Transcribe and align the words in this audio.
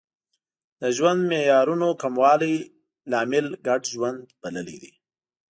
د 0.81 0.81
ژوند 0.97 1.19
معیارونو 1.29 1.87
کموالی 2.01 2.55
لامل 3.11 3.47
ګډ 3.67 3.81
ژوند 3.93 4.19
بللی 4.41 4.77
دی 4.81 4.91